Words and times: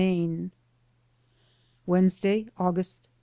Ugh! 0.01 0.49
Wednesday, 1.85 2.47
August 2.57 3.03
9. 3.03 3.09